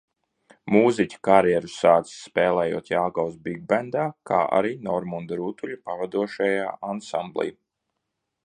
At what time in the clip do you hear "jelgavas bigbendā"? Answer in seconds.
2.93-4.07